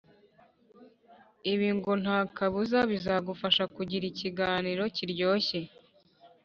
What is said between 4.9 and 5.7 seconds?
kiryoshye.